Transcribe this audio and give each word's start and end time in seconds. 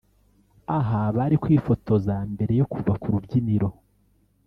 aha 0.77 1.01
bari 1.17 1.35
kwifotoza 1.43 2.15
mbere 2.33 2.53
yo 2.59 2.65
kuva 2.71 2.93
ku 3.01 3.07
rubyiniro 3.13 3.69